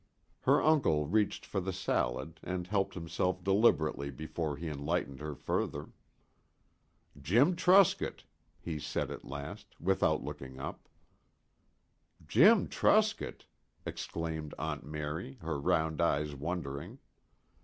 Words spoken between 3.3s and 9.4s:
deliberately before he enlightened her further. "Jim Truscott," he said at